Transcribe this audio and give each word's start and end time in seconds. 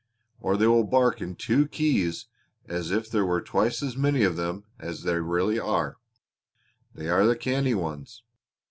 Or 0.39 0.57
they 0.57 0.65
will 0.65 0.83
bark 0.83 1.21
in 1.21 1.35
two 1.35 1.67
keys 1.67 2.25
as 2.67 2.89
if 2.89 3.07
there 3.07 3.23
were 3.23 3.39
twice 3.39 3.83
as 3.83 3.95
many 3.95 4.23
of 4.23 4.35
them 4.35 4.63
as 4.79 5.03
there 5.03 5.21
really 5.21 5.59
are. 5.59 5.97
They 6.95 7.07
are 7.07 7.27
the 7.27 7.35
canny 7.35 7.75
ones! 7.75 8.23